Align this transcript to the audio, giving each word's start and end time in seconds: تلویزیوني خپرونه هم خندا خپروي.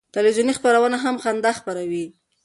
تلویزیوني 0.15 0.53
خپرونه 0.57 0.97
هم 1.03 1.15
خندا 1.23 1.51
خپروي. 1.59 2.05